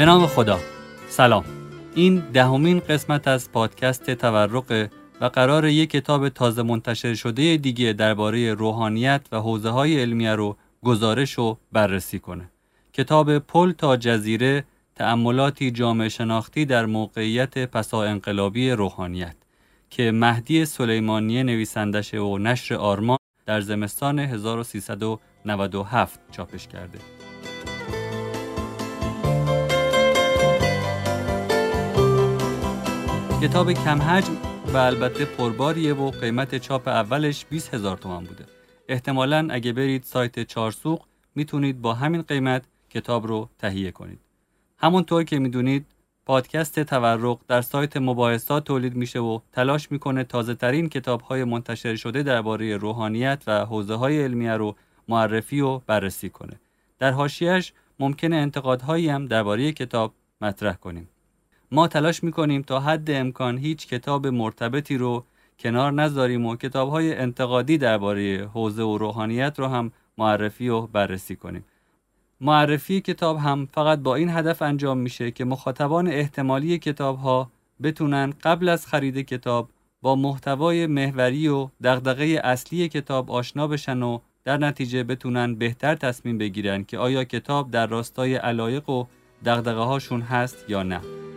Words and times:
به 0.00 0.06
نام 0.06 0.26
خدا. 0.26 0.58
سلام. 1.08 1.44
این 1.94 2.22
دهمین 2.32 2.80
قسمت 2.80 3.28
از 3.28 3.52
پادکست 3.52 4.10
تورق 4.10 4.88
و 5.20 5.24
قرار 5.24 5.66
یک 5.66 5.90
کتاب 5.90 6.28
تازه 6.28 6.62
منتشر 6.62 7.14
شده 7.14 7.56
دیگه 7.56 7.92
درباره 7.92 8.54
روحانیت 8.54 9.26
و 9.32 9.36
حوزه 9.36 9.68
های 9.68 10.00
علمیه 10.00 10.34
رو 10.34 10.56
گزارش 10.84 11.38
و 11.38 11.56
بررسی 11.72 12.18
کنه. 12.18 12.50
کتاب 12.92 13.38
پل 13.38 13.72
تا 13.72 13.96
جزیره 13.96 14.64
تأملاتی 14.94 15.70
جامعه 15.70 16.08
شناختی 16.08 16.64
در 16.64 16.86
موقعیت 16.86 17.58
پسا 17.58 18.02
انقلابی 18.02 18.70
روحانیت 18.70 19.36
که 19.90 20.12
مهدی 20.12 20.64
سلیمانی 20.64 21.42
نویسندش 21.42 22.14
و 22.14 22.38
نشر 22.38 22.74
آرمان 22.74 23.18
در 23.46 23.60
زمستان 23.60 24.18
1397 24.18 26.20
چاپش 26.30 26.68
کرده. 26.68 26.98
کتاب 33.42 33.72
کم 33.72 34.02
حجم 34.02 34.36
و 34.74 34.76
البته 34.76 35.24
پرباریه 35.24 35.94
و 35.94 36.10
قیمت 36.10 36.58
چاپ 36.58 36.88
اولش 36.88 37.46
20 37.50 37.74
هزار 37.74 37.96
تومان 37.96 38.24
بوده. 38.24 38.44
احتمالا 38.88 39.48
اگه 39.50 39.72
برید 39.72 40.02
سایت 40.02 40.46
چارسوق 40.46 41.02
می‌تونید 41.34 41.80
با 41.80 41.94
همین 41.94 42.22
قیمت 42.22 42.62
کتاب 42.90 43.26
رو 43.26 43.48
تهیه 43.58 43.90
کنید. 43.90 44.18
همونطور 44.78 45.24
که 45.24 45.38
می‌دونید 45.38 45.86
پادکست 46.26 46.80
تورق 46.80 47.38
در 47.48 47.62
سایت 47.62 47.96
مباحثات 47.96 48.64
تولید 48.64 48.94
میشه 48.94 49.18
و 49.18 49.38
تلاش 49.52 49.92
می‌کنه 49.92 50.24
تازه 50.24 50.54
ترین 50.54 50.88
کتاب 50.88 51.20
های 51.20 51.44
منتشر 51.44 51.96
شده 51.96 52.22
درباره 52.22 52.76
روحانیت 52.76 53.42
و 53.46 53.64
حوزه 53.64 53.94
های 53.94 54.22
علمیه 54.22 54.52
رو 54.52 54.76
معرفی 55.08 55.60
و 55.60 55.78
بررسی 55.78 56.30
کنه. 56.30 56.60
در 56.98 57.10
حاشیهش 57.10 57.72
ممکنه 57.98 58.36
انتقادهایی 58.36 59.08
هم 59.08 59.26
درباره 59.26 59.72
کتاب 59.72 60.14
مطرح 60.40 60.74
کنیم. 60.74 61.08
ما 61.72 61.88
تلاش 61.88 62.24
می‌کنیم 62.24 62.62
تا 62.62 62.80
حد 62.80 63.10
امکان 63.10 63.58
هیچ 63.58 63.86
کتاب 63.86 64.26
مرتبطی 64.26 64.96
رو 64.96 65.24
کنار 65.58 65.92
نذاریم 65.92 66.46
و 66.46 66.56
کتاب 66.56 66.90
های 66.90 67.14
انتقادی 67.14 67.78
درباره 67.78 68.48
حوزه 68.54 68.82
و 68.82 68.98
روحانیت 68.98 69.58
رو 69.58 69.66
هم 69.66 69.92
معرفی 70.18 70.68
و 70.68 70.80
بررسی 70.80 71.36
کنیم. 71.36 71.64
معرفی 72.40 73.00
کتاب 73.00 73.38
هم 73.38 73.68
فقط 73.72 73.98
با 73.98 74.14
این 74.14 74.30
هدف 74.30 74.62
انجام 74.62 74.98
میشه 74.98 75.30
که 75.30 75.44
مخاطبان 75.44 76.06
احتمالی 76.08 76.78
کتاب 76.78 77.18
ها 77.18 77.50
بتونن 77.82 78.32
قبل 78.42 78.68
از 78.68 78.86
خرید 78.86 79.18
کتاب 79.18 79.68
با 80.02 80.16
محتوای 80.16 80.86
محوری 80.86 81.48
و 81.48 81.68
دغدغه 81.82 82.40
اصلی 82.44 82.88
کتاب 82.88 83.30
آشنا 83.30 83.66
بشن 83.66 84.02
و 84.02 84.18
در 84.44 84.56
نتیجه 84.56 85.04
بتونن 85.04 85.54
بهتر 85.54 85.94
تصمیم 85.94 86.38
بگیرن 86.38 86.84
که 86.84 86.98
آیا 86.98 87.24
کتاب 87.24 87.70
در 87.70 87.86
راستای 87.86 88.34
علایق 88.34 88.88
و 88.90 89.04
دغدغه 89.44 89.80
هاشون 89.80 90.20
هست 90.20 90.64
یا 90.68 90.82
نه. 90.82 91.29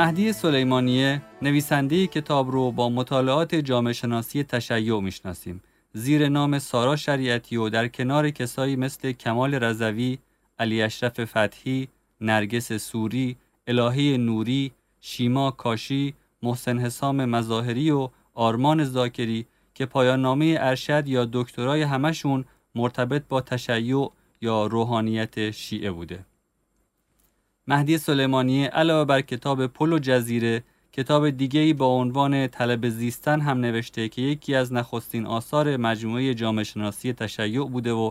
مهدی 0.00 0.32
سلیمانیه 0.32 1.22
نویسنده 1.42 2.06
کتاب 2.06 2.50
رو 2.50 2.72
با 2.72 2.88
مطالعات 2.88 3.54
جامعه 3.54 3.92
شناسی 3.92 4.42
تشیع 4.42 5.00
می‌شناسیم 5.00 5.62
زیر 5.92 6.28
نام 6.28 6.58
سارا 6.58 6.96
شریعتی 6.96 7.56
و 7.56 7.68
در 7.68 7.88
کنار 7.88 8.30
کسایی 8.30 8.76
مثل 8.76 9.12
کمال 9.12 9.54
رضوی، 9.54 10.18
علی 10.58 10.82
اشرف 10.82 11.24
فتحی، 11.24 11.88
نرگس 12.20 12.72
سوری، 12.72 13.36
الهی 13.66 14.18
نوری، 14.18 14.72
شیما 15.00 15.50
کاشی، 15.50 16.14
محسن 16.42 16.78
حسام 16.78 17.24
مظاهری 17.24 17.90
و 17.90 18.08
آرمان 18.34 18.84
زاکری 18.84 19.46
که 19.74 19.86
پایان 19.86 20.22
نامه 20.22 20.56
ارشد 20.60 21.08
یا 21.08 21.28
دکترای 21.32 21.82
همشون 21.82 22.44
مرتبط 22.74 23.22
با 23.28 23.40
تشیع 23.40 24.10
یا 24.40 24.66
روحانیت 24.66 25.50
شیعه 25.50 25.90
بوده. 25.90 26.29
مهدی 27.70 27.98
سلیمانی 27.98 28.64
علاوه 28.64 29.04
بر 29.04 29.20
کتاب 29.20 29.66
پل 29.66 29.92
و 29.92 29.98
جزیره 29.98 30.62
کتاب 30.92 31.30
دیگری 31.30 31.72
با 31.72 31.86
عنوان 31.86 32.46
طلب 32.46 32.88
زیستن 32.88 33.40
هم 33.40 33.58
نوشته 33.58 34.08
که 34.08 34.22
یکی 34.22 34.54
از 34.54 34.72
نخستین 34.72 35.26
آثار 35.26 35.76
مجموعه 35.76 36.34
جامعه 36.34 36.64
شناسی 36.64 37.12
تشیع 37.12 37.64
بوده 37.64 37.92
و 37.92 38.10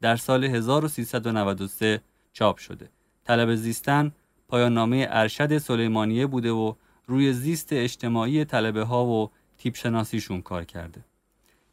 در 0.00 0.16
سال 0.16 0.44
1393 0.44 2.00
چاپ 2.32 2.58
شده. 2.58 2.88
طلب 3.24 3.54
زیستن 3.54 4.12
پایان 4.48 4.74
نامه 4.74 5.06
ارشد 5.10 5.58
سلیمانیه 5.58 6.26
بوده 6.26 6.50
و 6.50 6.74
روی 7.06 7.32
زیست 7.32 7.68
اجتماعی 7.72 8.44
طلبه 8.44 8.82
ها 8.82 9.06
و 9.06 9.30
تیپ 9.58 9.76
شناسیشون 9.76 10.42
کار 10.42 10.64
کرده. 10.64 11.04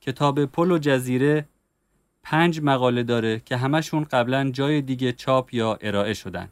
کتاب 0.01 0.45
پل 0.45 0.71
و 0.71 0.77
جزیره 0.77 1.45
پنج 2.23 2.61
مقاله 2.63 3.03
داره 3.03 3.41
که 3.45 3.57
همشون 3.57 4.03
قبلا 4.03 4.49
جای 4.49 4.81
دیگه 4.81 5.11
چاپ 5.11 5.53
یا 5.53 5.77
ارائه 5.81 6.13
شدن. 6.13 6.49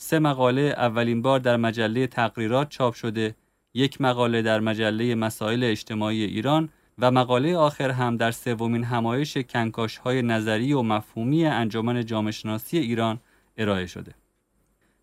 سه 0.00 0.18
مقاله 0.18 0.60
اولین 0.60 1.22
بار 1.22 1.40
در 1.40 1.56
مجله 1.56 2.06
تقریرات 2.06 2.68
چاپ 2.68 2.94
شده، 2.94 3.34
یک 3.74 4.00
مقاله 4.00 4.42
در 4.42 4.60
مجله 4.60 5.14
مسائل 5.14 5.64
اجتماعی 5.64 6.24
ایران 6.24 6.68
و 6.98 7.10
مقاله 7.10 7.56
آخر 7.56 7.90
هم 7.90 8.16
در 8.16 8.30
سومین 8.30 8.84
همایش 8.84 9.36
کنکاش 9.36 9.96
های 9.96 10.22
نظری 10.22 10.72
و 10.72 10.82
مفهومی 10.82 11.46
انجمن 11.46 12.04
جامعه 12.04 12.32
شناسی 12.32 12.78
ایران 12.78 13.20
ارائه 13.56 13.86
شده. 13.86 14.14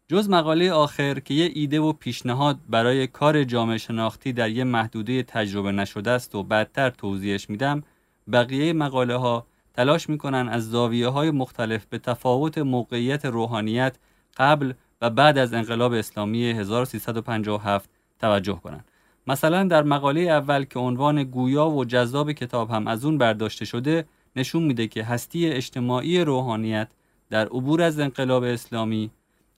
جز 0.07 0.29
مقاله 0.29 0.71
آخر 0.71 1.19
که 1.19 1.33
یه 1.33 1.51
ایده 1.53 1.79
و 1.79 1.93
پیشنهاد 1.93 2.59
برای 2.69 3.07
کار 3.07 3.43
جامعه 3.43 3.77
شناختی 3.77 4.33
در 4.33 4.49
یه 4.49 4.63
محدوده 4.63 5.23
تجربه 5.23 5.71
نشده 5.71 6.11
است 6.11 6.35
و 6.35 6.43
بعدتر 6.43 6.89
توضیحش 6.89 7.49
میدم، 7.49 7.83
بقیه 8.31 8.73
مقاله 8.73 9.15
ها 9.15 9.47
تلاش 9.73 10.09
می‌کنن 10.09 10.49
از 10.49 10.69
زاویه 10.69 11.07
های 11.07 11.31
مختلف 11.31 11.85
به 11.85 11.97
تفاوت 11.99 12.57
موقعیت 12.57 13.25
روحانیت 13.25 13.97
قبل 14.37 14.73
و 15.01 15.09
بعد 15.09 15.37
از 15.37 15.53
انقلاب 15.53 15.93
اسلامی 15.93 16.51
1357 16.51 17.89
توجه 18.19 18.59
کنند. 18.63 18.85
مثلا 19.27 19.63
در 19.63 19.83
مقاله 19.83 20.21
اول 20.21 20.63
که 20.63 20.79
عنوان 20.79 21.23
گویا 21.23 21.69
و 21.69 21.85
جذاب 21.85 22.31
کتاب 22.31 22.71
هم 22.71 22.87
از 22.87 23.05
اون 23.05 23.17
برداشته 23.17 23.65
شده 23.65 24.05
نشون 24.35 24.63
میده 24.63 24.87
که 24.87 25.03
هستی 25.03 25.47
اجتماعی 25.47 26.21
روحانیت 26.21 26.87
در 27.29 27.45
عبور 27.45 27.81
از 27.81 27.99
انقلاب 27.99 28.43
اسلامی 28.43 29.11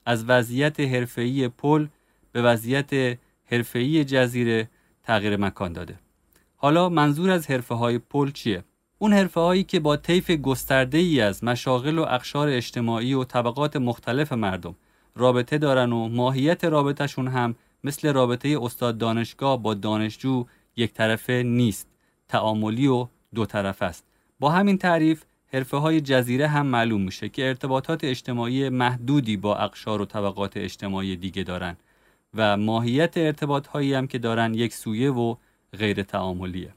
از 0.06 0.24
وضعیت 0.24 0.80
حرفه‌ای 0.80 1.48
پل 1.48 1.86
به 2.32 2.42
وضعیت 2.42 3.18
حرفه‌ای 3.44 4.04
جزیره 4.04 4.68
تغییر 5.02 5.36
مکان 5.36 5.72
داده. 5.72 5.98
حالا 6.56 6.88
منظور 6.88 7.30
از 7.30 7.50
حرفه 7.50 7.74
های 7.74 7.98
پل 7.98 8.30
چیه؟ 8.30 8.64
اون 8.98 9.12
حرفه 9.12 9.40
هایی 9.40 9.64
که 9.64 9.80
با 9.80 9.96
طیف 9.96 10.30
گسترده 10.30 10.98
ای 10.98 11.20
از 11.20 11.44
مشاغل 11.44 11.98
و 11.98 12.02
اقشار 12.02 12.48
اجتماعی 12.48 13.14
و 13.14 13.24
طبقات 13.24 13.76
مختلف 13.76 14.32
مردم 14.32 14.74
رابطه 15.18 15.58
دارن 15.58 15.92
و 15.92 16.08
ماهیت 16.08 16.64
رابطهشون 16.64 17.28
هم 17.28 17.54
مثل 17.84 18.12
رابطه 18.12 18.58
استاد 18.62 18.98
دانشگاه 18.98 19.62
با 19.62 19.74
دانشجو 19.74 20.44
یک 20.76 20.92
طرفه 20.92 21.42
نیست 21.46 21.86
تعاملی 22.28 22.86
و 22.86 23.06
دو 23.34 23.46
طرف 23.46 23.82
است. 23.82 24.04
با 24.40 24.50
همین 24.50 24.78
تعریف 24.78 25.22
حرفه 25.52 25.76
های 25.76 26.00
جزیره 26.00 26.48
هم 26.48 26.66
معلوم 26.66 27.02
میشه 27.02 27.28
که 27.28 27.48
ارتباطات 27.48 28.04
اجتماعی 28.04 28.68
محدودی 28.68 29.36
با 29.36 29.56
اقشار 29.56 30.02
و 30.02 30.04
طبقات 30.04 30.56
اجتماعی 30.56 31.16
دیگه 31.16 31.42
دارن 31.42 31.76
و 32.34 32.56
ماهیت 32.56 33.16
ارتباط 33.16 33.66
هایی 33.66 33.94
هم 33.94 34.06
که 34.06 34.18
دارن 34.18 34.54
یک 34.54 34.74
سویه 34.74 35.10
و 35.10 35.34
غیر 35.78 36.02
تعاملیه. 36.02 36.74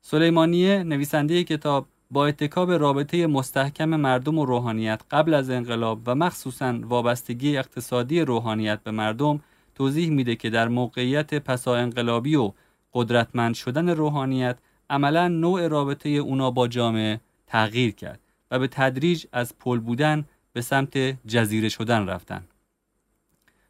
سلیمانیه 0.00 0.82
نویسنده 0.82 1.44
کتاب 1.44 1.86
با 2.12 2.26
اتکاب 2.26 2.72
رابطه 2.72 3.26
مستحکم 3.26 3.88
مردم 3.88 4.38
و 4.38 4.44
روحانیت 4.44 5.02
قبل 5.10 5.34
از 5.34 5.50
انقلاب 5.50 6.00
و 6.06 6.14
مخصوصا 6.14 6.78
وابستگی 6.82 7.56
اقتصادی 7.56 8.20
روحانیت 8.20 8.82
به 8.82 8.90
مردم 8.90 9.40
توضیح 9.74 10.10
میده 10.10 10.36
که 10.36 10.50
در 10.50 10.68
موقعیت 10.68 11.34
پسا 11.34 11.76
انقلابی 11.76 12.36
و 12.36 12.52
قدرتمند 12.94 13.54
شدن 13.54 13.88
روحانیت 13.88 14.58
عملا 14.90 15.28
نوع 15.28 15.68
رابطه 15.68 16.08
اونا 16.08 16.50
با 16.50 16.68
جامعه 16.68 17.20
تغییر 17.46 17.94
کرد 17.94 18.20
و 18.50 18.58
به 18.58 18.68
تدریج 18.68 19.26
از 19.32 19.58
پل 19.58 19.78
بودن 19.78 20.24
به 20.52 20.60
سمت 20.60 20.98
جزیره 21.26 21.68
شدن 21.68 22.06
رفتن. 22.06 22.44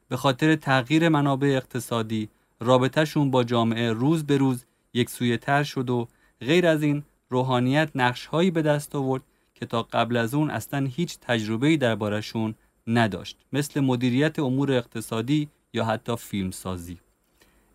به 0.09 0.17
خاطر 0.17 0.57
تغییر 0.57 1.09
منابع 1.09 1.49
اقتصادی 1.49 2.29
رابطهشون 2.61 3.31
با 3.31 3.45
جامعه 3.45 3.93
روز 3.93 4.27
به 4.27 4.37
روز 4.37 4.65
یک 4.95 5.11
سویه 5.11 5.37
تر 5.37 5.63
شد 5.63 5.91
و 5.91 6.09
غیر 6.41 6.67
از 6.67 6.83
این 6.83 7.03
روحانیت 7.33 7.91
نقش 7.95 8.27
هایی 8.27 8.51
به 8.51 8.63
دست 8.63 8.95
آورد 8.95 9.23
که 9.55 9.67
تا 9.67 9.83
قبل 9.83 10.17
از 10.17 10.35
اون 10.35 10.51
اصلا 10.51 10.87
هیچ 10.87 11.19
تجربه‌ای 11.21 11.77
دربارشون 11.77 12.55
نداشت 12.87 13.37
مثل 13.53 13.81
مدیریت 13.81 14.39
امور 14.39 14.73
اقتصادی 14.73 15.49
یا 15.73 15.85
حتی 15.85 16.17
فیلمسازی. 16.17 16.99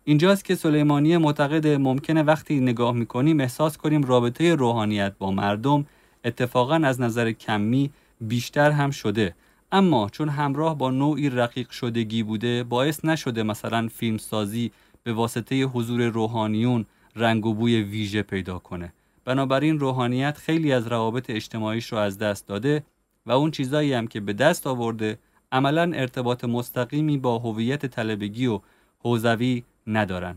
اینجاست 0.04 0.44
که 0.44 0.54
سلیمانی 0.54 1.16
معتقد 1.16 1.66
ممکنه 1.66 2.22
وقتی 2.22 2.60
نگاه 2.60 2.92
می‌کنیم 2.92 3.40
احساس 3.40 3.76
کنیم 3.76 4.02
رابطه 4.02 4.54
روحانیت 4.54 5.12
با 5.18 5.30
مردم 5.30 5.86
اتفاقا 6.24 6.74
از 6.74 7.00
نظر 7.00 7.32
کمی 7.32 7.90
بیشتر 8.20 8.70
هم 8.70 8.90
شده. 8.90 9.34
اما 9.72 10.08
چون 10.08 10.28
همراه 10.28 10.78
با 10.78 10.90
نوعی 10.90 11.30
رقیق 11.30 11.70
شدگی 11.70 12.22
بوده 12.22 12.64
باعث 12.64 13.04
نشده 13.04 13.42
مثلا 13.42 13.88
فیلمسازی 13.88 14.70
به 15.02 15.12
واسطه 15.12 15.62
حضور 15.62 16.02
روحانیون 16.02 16.86
رنگ 17.16 17.46
و 17.46 17.54
بوی 17.54 17.82
ویژه 17.82 18.22
پیدا 18.22 18.58
کنه. 18.58 18.92
بنابراین 19.28 19.78
روحانیت 19.78 20.38
خیلی 20.38 20.72
از 20.72 20.86
روابط 20.86 21.30
اجتماعیش 21.30 21.92
رو 21.92 21.98
از 21.98 22.18
دست 22.18 22.46
داده 22.46 22.84
و 23.26 23.32
اون 23.32 23.50
چیزایی 23.50 23.92
هم 23.92 24.06
که 24.06 24.20
به 24.20 24.32
دست 24.32 24.66
آورده 24.66 25.18
عملا 25.52 25.92
ارتباط 25.94 26.44
مستقیمی 26.44 27.18
با 27.18 27.38
هویت 27.38 27.86
طلبگی 27.86 28.46
و 28.46 28.60
حوزوی 28.98 29.64
ندارن. 29.86 30.36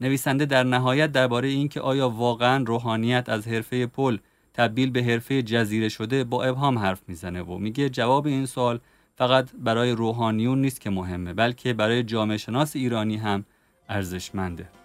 نویسنده 0.00 0.46
در 0.46 0.62
نهایت 0.62 1.12
درباره 1.12 1.48
اینکه 1.48 1.80
آیا 1.80 2.08
واقعا 2.08 2.64
روحانیت 2.66 3.28
از 3.28 3.48
حرفه 3.48 3.86
پل 3.86 4.18
تبدیل 4.54 4.90
به 4.90 5.02
حرفه 5.02 5.42
جزیره 5.42 5.88
شده 5.88 6.24
با 6.24 6.44
ابهام 6.44 6.78
حرف 6.78 7.02
می‌زنه 7.08 7.42
و 7.42 7.58
میگه 7.58 7.88
جواب 7.88 8.26
این 8.26 8.46
سوال 8.46 8.80
فقط 9.16 9.50
برای 9.58 9.92
روحانیون 9.92 10.60
نیست 10.60 10.80
که 10.80 10.90
مهمه 10.90 11.32
بلکه 11.34 11.72
برای 11.72 12.02
جامعه 12.02 12.36
شناس 12.36 12.76
ایرانی 12.76 13.16
هم 13.16 13.44
ارزشمنده. 13.88 14.83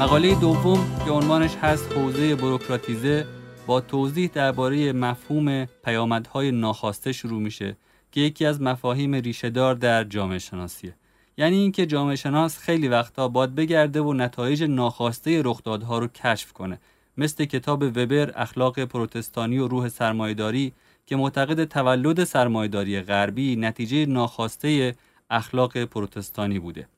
مقاله 0.00 0.34
دوم 0.34 0.98
که 1.04 1.10
عنوانش 1.10 1.54
هست 1.54 1.92
حوزه 1.92 2.34
بروکراتیزه 2.34 3.26
با 3.66 3.80
توضیح 3.80 4.30
درباره 4.34 4.92
مفهوم 4.92 5.64
پیامدهای 5.64 6.50
ناخواسته 6.50 7.12
شروع 7.12 7.42
میشه 7.42 7.76
که 8.12 8.20
یکی 8.20 8.46
از 8.46 8.60
مفاهیم 8.62 9.14
ریشهدار 9.14 9.74
در 9.74 10.04
جامعه 10.04 10.38
شناسیه. 10.38 10.94
یعنی 11.38 11.56
اینکه 11.56 11.86
جامعه 11.86 12.16
شناس 12.16 12.58
خیلی 12.58 12.88
وقتا 12.88 13.28
باید 13.28 13.54
بگرده 13.54 14.00
و 14.00 14.12
نتایج 14.12 14.62
ناخواسته 14.62 15.42
رخدادها 15.42 15.98
رو 15.98 16.06
کشف 16.06 16.52
کنه 16.52 16.78
مثل 17.16 17.44
کتاب 17.44 17.82
وبر 17.82 18.32
اخلاق 18.34 18.84
پروتستانی 18.84 19.58
و 19.58 19.68
روح 19.68 19.88
سرمایداری 19.88 20.72
که 21.06 21.16
معتقد 21.16 21.64
تولد 21.64 22.24
سرمایداری 22.24 23.00
غربی 23.00 23.56
نتیجه 23.56 24.06
ناخواسته 24.06 24.94
اخلاق 25.30 25.84
پروتستانی 25.84 26.58
بوده. 26.58 26.88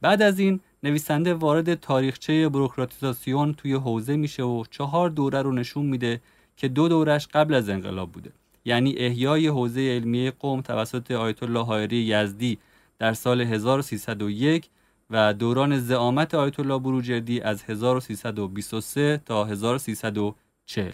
بعد 0.00 0.22
از 0.22 0.38
این 0.38 0.60
نویسنده 0.84 1.34
وارد 1.34 1.74
تاریخچه 1.74 2.48
بروکراتیزاسیون 2.48 3.54
توی 3.54 3.74
حوزه 3.74 4.16
میشه 4.16 4.42
و 4.42 4.64
چهار 4.70 5.10
دوره 5.10 5.42
رو 5.42 5.52
نشون 5.52 5.86
میده 5.86 6.20
که 6.56 6.68
دو 6.68 6.88
دورش 6.88 7.26
قبل 7.26 7.54
از 7.54 7.68
انقلاب 7.68 8.12
بوده. 8.12 8.32
یعنی 8.64 8.94
احیای 8.96 9.46
حوزه 9.46 9.80
علمیه 9.80 10.30
قوم 10.30 10.60
توسط 10.60 11.10
آیت 11.10 11.42
الله 11.42 11.64
حائری 11.64 11.96
یزدی 11.96 12.58
در 12.98 13.12
سال 13.12 13.40
1301 13.40 14.68
و 15.10 15.34
دوران 15.34 15.78
زعامت 15.78 16.34
آیت 16.34 16.60
الله 16.60 16.78
بروجردی 16.78 17.40
از 17.40 17.62
1323 17.62 19.20
تا 19.26 19.44
1340 19.44 20.92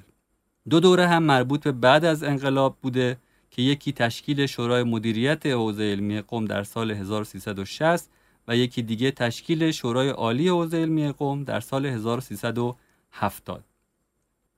دو 0.70 0.81
دوره 0.81 1.06
هم 1.06 1.23
مربوط 1.23 1.64
به 1.64 1.73
بعد 1.73 2.05
از 2.05 2.23
انقلاب 2.23 2.76
بوده 2.82 3.17
که 3.50 3.62
یکی 3.62 3.93
تشکیل 3.93 4.46
شورای 4.46 4.82
مدیریت 4.82 5.46
حوزه 5.46 5.82
علمی 5.82 6.20
قوم 6.20 6.44
در 6.44 6.62
سال 6.62 6.90
1360 6.90 8.11
و 8.49 8.56
یکی 8.56 8.83
دیگه 8.83 9.11
تشکیل 9.11 9.71
شورای 9.71 10.09
عالی 10.09 10.49
حوزه 10.49 10.77
علمی 10.77 11.12
قوم 11.12 11.45
در 11.45 11.61
سال 11.61 11.87
1370 11.87 13.65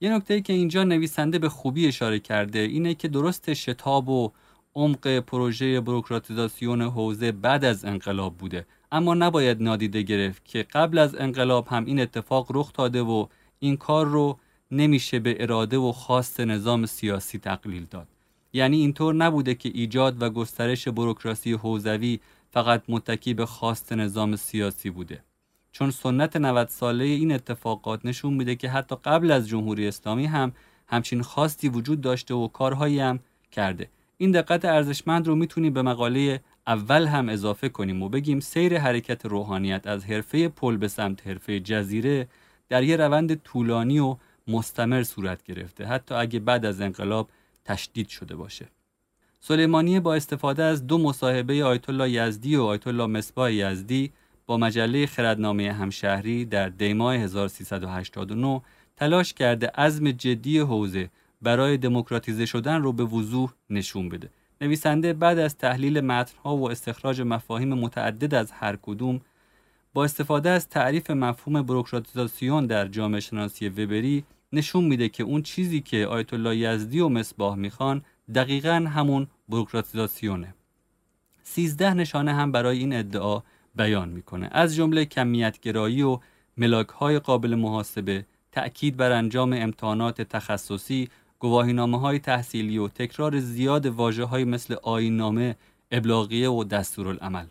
یه 0.00 0.14
نکته 0.14 0.40
که 0.40 0.52
اینجا 0.52 0.84
نویسنده 0.84 1.38
به 1.38 1.48
خوبی 1.48 1.87
اشاره 1.87 2.19
کرده 2.19 2.58
اینه 2.58 2.94
که 2.94 3.08
درست 3.08 3.54
شتاب 3.54 4.08
و 4.08 4.32
عمق 4.75 5.19
پروژه 5.19 5.81
بروکراتیزاسیون 5.81 6.82
حوزه 6.82 7.32
بعد 7.32 7.64
از 7.64 7.84
انقلاب 7.84 8.37
بوده. 8.37 8.66
اما 8.92 9.14
نباید 9.14 9.62
نادیده 9.62 10.02
گرفت 10.02 10.44
که 10.44 10.62
قبل 10.62 10.98
از 10.98 11.14
انقلاب 11.14 11.66
هم 11.69 11.84
این 11.84 12.00
اتفاق 12.00 12.46
رخ 12.50 12.72
داده 12.72 13.02
و 13.02 13.26
این 13.58 13.76
کار 13.76 14.06
رو 14.06 14.38
نمیشه 14.70 15.19
به 15.19 15.37
اراده 15.40 15.78
و 15.78 15.92
خواست 15.92 16.40
نظام 16.40 16.87
سیاسی 16.87 17.38
تقلیل 17.38 17.84
داد. 17.90 18.08
یعنی 18.52 18.76
اینطور 18.76 19.14
نبوده 19.14 19.54
که 19.54 19.70
ایجاد 19.75 20.22
و 20.22 20.31
گسترش 20.31 20.88
بروکراسی 20.88 21.52
حوزوی 21.52 22.20
فقط 22.50 22.82
متکی 22.88 23.35
به 23.35 23.47
خواست 23.47 23.93
نظام 23.93 24.37
سیاسی 24.37 24.91
بوده. 24.91 25.23
چون 25.73 25.91
سنت 25.91 26.37
90 26.37 26.69
ساله 26.69 27.05
این 27.05 27.32
اتفاقات 27.32 28.00
نشون 28.05 28.35
میده 28.35 28.56
که 28.56 28.70
حتی 28.70 28.97
قبل 29.05 29.31
از 29.31 29.49
جمهوری 29.49 29.88
اسلامی 29.88 30.26
هم 30.26 30.52
همچین 30.87 31.23
خواستی 31.23 31.69
وجود 31.69 32.00
داشته 32.00 32.35
و 32.35 32.49
کارهایی 32.49 33.00
هم 33.00 33.20
کرده. 33.50 33.91
این 34.19 34.31
دقت 34.31 34.64
ارزشمند 34.64 35.26
رو 35.26 35.35
می‌تونیم 35.35 35.73
به 35.73 35.82
مقاله 35.82 36.41
اول 36.67 37.06
هم 37.06 37.29
اضافه 37.29 37.69
کنیم 37.69 38.02
و 38.02 38.08
بگیم 38.08 38.41
سیر 38.41 38.79
حرکت 38.79 39.26
روحانیت 39.26 39.87
از 39.87 40.05
حرفه 40.05 40.49
پل 40.49 40.76
به 40.76 40.88
سمت 40.88 41.26
حرفه 41.26 41.61
جزیره 41.61 42.29
در 42.69 42.82
یه 42.82 42.97
روند 42.97 43.35
طولانی 43.35 43.99
و 43.99 44.17
مستمر 44.49 45.02
صورت 45.02 45.43
گرفته 45.43 45.85
حتی 45.85 46.14
اگه 46.14 46.41
بعد 46.41 46.64
از 46.64 46.81
انقلاب 46.81 47.31
تشدید 47.64 48.08
شده 48.08 48.37
باشه. 48.37 48.69
سلیمانی 49.42 50.00
با 50.00 50.14
استفاده 50.14 50.62
از 50.62 50.87
دو 50.87 50.98
مصاحبه 50.98 51.64
آیت 51.64 51.88
الله 51.88 52.10
یزدی 52.10 52.56
و 52.56 52.62
آیت 52.62 52.87
الله 52.87 53.06
مصباح 53.06 53.52
یزدی 53.52 54.12
با 54.46 54.56
مجله 54.56 55.06
خردنامه 55.06 55.72
همشهری 55.72 56.44
در 56.44 56.69
دیماه 56.69 57.14
1389 57.14 58.62
تلاش 58.96 59.34
کرده 59.34 59.66
عزم 59.66 60.10
جدی 60.10 60.58
حوزه 60.58 61.10
برای 61.42 61.76
دموکراتیزه 61.76 62.46
شدن 62.46 62.82
رو 62.82 62.92
به 62.92 63.04
وضوح 63.04 63.52
نشون 63.70 64.08
بده. 64.08 64.31
نویسنده 64.60 65.12
بعد 65.12 65.38
از 65.38 65.56
تحلیل 65.56 66.00
متنها 66.00 66.56
و 66.56 66.70
استخراج 66.70 67.20
مفاهیم 67.20 67.75
متعدد 67.75 68.34
از 68.34 68.50
هر 68.52 68.76
کدوم 68.82 69.20
با 69.94 70.04
استفاده 70.04 70.50
از 70.50 70.69
تعریف 70.69 71.10
مفهوم 71.10 71.62
بروکراتیزاسیون 71.62 72.66
در 72.66 72.88
جامعه 72.88 73.20
شناسی 73.20 73.69
وبری 73.69 74.25
نشون 74.52 74.84
میده 74.84 75.08
که 75.08 75.22
اون 75.22 75.42
چیزی 75.42 75.81
که 75.81 76.06
آیت 76.06 76.34
الله 76.34 76.56
یزدی 76.56 77.00
و 77.00 77.08
مصباح 77.08 77.56
می‌خوان 77.56 78.02
دقیقا 78.34 78.90
همون 78.94 79.26
بروکراتیزاسیونه. 79.48 80.54
سیزده 81.42 81.94
نشانه 81.94 82.34
هم 82.34 82.52
برای 82.52 82.78
این 82.78 82.92
ادعا 82.92 83.42
بیان 83.74 84.08
می‌کنه 84.08 84.48
از 84.52 84.74
جمله 84.74 85.04
کمیتگرایی 85.04 86.02
و 86.02 86.18
ملاک 86.56 86.88
های 86.88 87.18
قابل 87.18 87.54
محاسبه 87.54 88.26
تأکید 88.52 88.96
بر 88.96 89.12
انجام 89.12 89.52
امتحانات 89.52 90.22
تخصصی 90.22 91.08
گواهینامه 91.38 92.00
های 92.00 92.18
تحصیلی 92.18 92.78
و 92.78 92.88
تکرار 92.88 93.40
زیاد 93.40 93.86
واجه 93.86 94.24
های 94.24 94.44
مثل 94.44 94.76
آینامه 94.82 95.56
ابلاغیه 95.90 96.50
و 96.50 96.64
دستورالعمل 96.64 97.46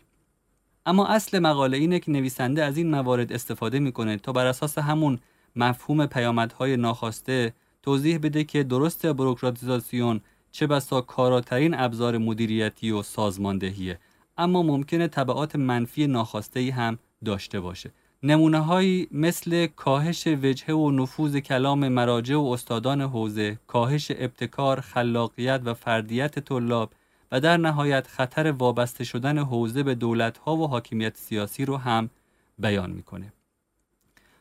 اما 0.86 1.06
اصل 1.06 1.38
مقاله 1.38 1.76
اینه 1.76 1.98
که 1.98 2.10
نویسنده 2.10 2.64
از 2.64 2.76
این 2.76 2.90
موارد 2.90 3.32
استفاده 3.32 3.78
می‌کنه 3.78 4.16
تا 4.16 4.32
بر 4.32 4.46
اساس 4.46 4.78
همون 4.78 5.18
مفهوم 5.56 6.06
پیامدهای 6.06 6.76
ناخواسته 6.76 7.54
توضیح 7.82 8.18
بده 8.18 8.44
که 8.44 8.62
درست 8.62 9.06
بروکراتیزاسیون 9.06 10.20
چه 10.52 10.66
بسا 10.66 11.00
کاراترین 11.00 11.74
ابزار 11.74 12.18
مدیریتی 12.18 12.90
و 12.90 13.02
سازماندهیه 13.02 13.98
اما 14.38 14.62
ممکنه 14.62 15.08
طبعات 15.08 15.56
منفی 15.56 16.06
ناخواسته 16.06 16.72
هم 16.72 16.98
داشته 17.24 17.60
باشه 17.60 17.90
نمونه 18.22 18.58
هایی 18.58 19.08
مثل 19.10 19.66
کاهش 19.66 20.26
وجهه 20.26 20.74
و 20.74 20.90
نفوذ 20.90 21.36
کلام 21.36 21.88
مراجع 21.88 22.36
و 22.36 22.44
استادان 22.44 23.00
حوزه، 23.00 23.58
کاهش 23.66 24.12
ابتکار، 24.14 24.80
خلاقیت 24.80 25.60
و 25.64 25.74
فردیت 25.74 26.38
طلاب 26.38 26.92
و 27.32 27.40
در 27.40 27.56
نهایت 27.56 28.06
خطر 28.06 28.52
وابسته 28.52 29.04
شدن 29.04 29.38
حوزه 29.38 29.82
به 29.82 29.94
دولت 29.94 30.38
ها 30.38 30.56
و 30.56 30.68
حاکمیت 30.68 31.16
سیاسی 31.16 31.64
رو 31.64 31.76
هم 31.76 32.10
بیان 32.58 32.90
می‌کنه. 32.90 33.32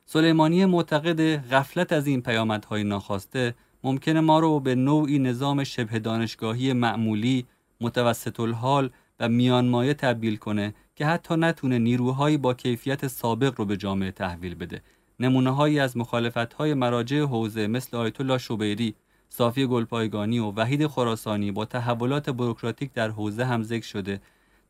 سلیمانی 0.05 0.65
معتقد 0.65 1.49
غفلت 1.53 1.93
از 1.93 2.07
این 2.07 2.21
پیامدهای 2.21 2.83
ناخواسته 2.83 3.55
ممکنه 3.83 4.19
ما 4.19 4.39
رو 4.39 4.59
به 4.59 4.75
نوعی 4.75 5.19
نظام 5.19 5.63
شبه 5.63 5.99
دانشگاهی 5.99 6.73
معمولی 6.73 7.45
متوسط 7.81 8.39
الحال 8.39 8.89
و 9.19 9.29
میانمایه 9.29 9.93
تبدیل 9.93 10.35
کنه 10.35 10.73
که 10.95 11.05
حتی 11.05 11.35
نتونه 11.35 11.79
نیروهایی 11.79 12.37
با 12.37 12.53
کیفیت 12.53 13.07
سابق 13.07 13.53
رو 13.57 13.65
به 13.65 13.77
جامعه 13.77 14.11
تحویل 14.11 14.55
بده. 14.55 14.81
نمونه 15.19 15.49
هایی 15.49 15.79
از 15.79 15.97
مخالفت 15.97 16.53
های 16.53 16.73
مراجع 16.73 17.19
حوزه 17.19 17.67
مثل 17.67 17.97
آیت 17.97 18.21
الله 18.21 18.37
شبیری 18.37 18.95
صافی 19.29 19.67
گلپایگانی 19.67 20.39
و 20.39 20.51
وحید 20.51 20.87
خراسانی 20.87 21.51
با 21.51 21.65
تحولات 21.65 22.29
بروکراتیک 22.29 22.93
در 22.93 23.09
حوزه 23.09 23.45
هم 23.45 23.63
ذکر 23.63 23.85
شده 23.85 24.21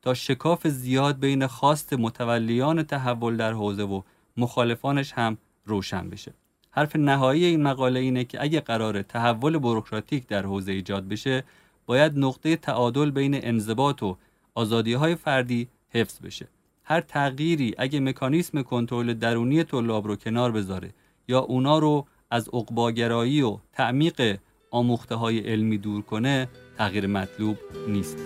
تا 0.01 0.13
شکاف 0.13 0.67
زیاد 0.67 1.19
بین 1.19 1.47
خواست 1.47 1.93
متولیان 1.93 2.83
تحول 2.83 3.37
در 3.37 3.53
حوزه 3.53 3.83
و 3.83 4.01
مخالفانش 4.37 5.13
هم 5.13 5.37
روشن 5.65 6.09
بشه. 6.09 6.33
حرف 6.71 6.95
نهایی 6.95 7.45
این 7.45 7.63
مقاله 7.63 7.99
اینه 7.99 8.23
که 8.23 8.43
اگه 8.43 8.59
قرار 8.59 9.01
تحول 9.01 9.57
بروکراتیک 9.57 10.27
در 10.27 10.45
حوزه 10.45 10.71
ایجاد 10.71 11.07
بشه 11.07 11.43
باید 11.85 12.19
نقطه 12.19 12.55
تعادل 12.55 13.11
بین 13.11 13.39
انضباط 13.43 14.03
و 14.03 14.17
آزادی 14.55 14.93
های 14.93 15.15
فردی 15.15 15.67
حفظ 15.89 16.19
بشه. 16.19 16.47
هر 16.83 17.01
تغییری 17.01 17.75
اگه 17.77 17.99
مکانیسم 17.99 18.61
کنترل 18.61 19.13
درونی 19.13 19.63
طلاب 19.63 20.07
رو 20.07 20.15
کنار 20.15 20.51
بذاره 20.51 20.89
یا 21.27 21.39
اونا 21.39 21.79
رو 21.79 22.05
از 22.31 22.49
اقباگرایی 22.53 23.41
و 23.41 23.57
تعمیق 23.73 24.37
آموخته 24.71 25.15
های 25.15 25.39
علمی 25.39 25.77
دور 25.77 26.01
کنه 26.01 26.49
تغییر 26.77 27.07
مطلوب 27.07 27.57
نیست. 27.87 28.17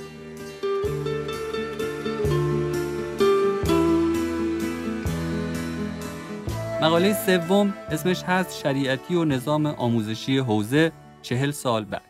مقاله 6.83 7.13
سوم 7.13 7.73
اسمش 7.91 8.23
هست 8.23 8.57
شریعتی 8.57 9.15
و 9.15 9.25
نظام 9.25 9.65
آموزشی 9.65 10.37
حوزه 10.37 10.91
چهل 11.21 11.51
سال 11.51 11.85
بعد 11.85 12.01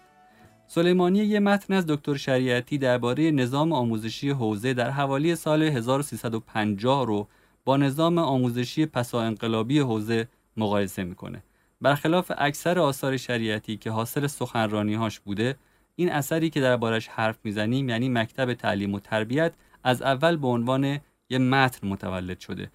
سلیمانی 0.67 1.19
یه 1.19 1.39
متن 1.39 1.73
از 1.73 1.85
دکتر 1.87 2.15
شریعتی 2.15 2.77
درباره 2.77 3.31
نظام 3.31 3.73
آموزشی 3.73 4.29
حوزه 4.29 4.73
در 4.73 4.89
حوالی 4.89 5.35
سال 5.35 5.63
1350 5.63 7.05
رو 7.05 7.27
با 7.65 7.77
نظام 7.77 8.17
آموزشی 8.17 8.85
پسا 8.85 9.21
انقلابی 9.21 9.79
حوزه 9.79 10.27
مقایسه 10.57 11.03
می‌کنه. 11.03 11.43
برخلاف 11.81 12.31
اکثر 12.37 12.79
آثار 12.79 13.17
شریعتی 13.17 13.77
که 13.77 13.91
حاصل 13.91 14.27
سخنرانی 14.27 14.93
هاش 14.93 15.19
بوده، 15.19 15.55
این 15.95 16.11
اثری 16.11 16.49
که 16.49 16.61
دربارش 16.61 17.07
حرف 17.07 17.37
می‌زنیم 17.43 17.89
یعنی 17.89 18.09
مکتب 18.09 18.53
تعلیم 18.53 18.93
و 18.93 18.99
تربیت 18.99 19.53
از 19.83 20.01
اول 20.01 20.37
به 20.37 20.47
عنوان 20.47 20.99
یه 21.29 21.37
متن 21.37 21.87
متولد 21.87 22.39
شده 22.39 22.71